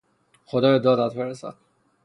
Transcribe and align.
خدا 0.45 0.71
به 0.71 0.79
دادت 0.79 1.15
برسد! 1.15 1.53